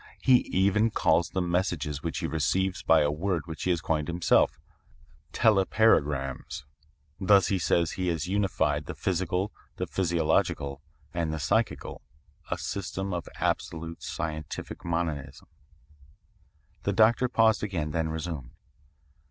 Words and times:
He 0.19 0.37
even 0.47 0.89
calls 0.89 1.29
the 1.29 1.43
messages 1.43 2.01
which 2.01 2.17
he 2.17 2.25
receives 2.25 2.81
by 2.81 3.01
a 3.01 3.11
word 3.11 3.45
which 3.45 3.65
he 3.65 3.69
has 3.69 3.81
coined 3.81 4.07
himself, 4.07 4.59
'telepagrams.' 5.31 6.63
Thus 7.19 7.49
he 7.49 7.59
says 7.59 7.91
he 7.91 8.07
has 8.07 8.27
unified 8.27 8.87
the 8.87 8.95
physical, 8.95 9.51
the 9.75 9.85
physiological, 9.85 10.81
and 11.13 11.31
the 11.31 11.37
psychical 11.37 12.01
a 12.49 12.57
system 12.57 13.13
of 13.13 13.29
absolute 13.35 14.01
scientific 14.01 14.83
monism." 14.83 15.47
The 16.81 16.93
doctor 16.93 17.29
paused 17.29 17.61
again, 17.61 17.91
then 17.91 18.09
resumed. 18.09 18.49